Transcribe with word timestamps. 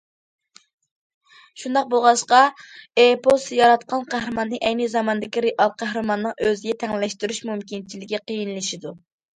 شۇنداق 1.63 1.91
بولغاچقا، 1.91 2.39
ئېپوس 3.03 3.45
ياراتقان 3.59 4.09
قەھرىماننى 4.15 4.63
ئەينى 4.65 4.91
زاماندىكى 4.97 5.47
رېئال 5.49 5.77
قەھرىماننىڭ 5.85 6.37
ئۆزىگە 6.43 6.79
تەڭلەشتۈرۈش 6.87 7.47
مۇمكىنچىلىكى 7.53 8.27
قىيىنلىشىدۇ. 8.27 8.99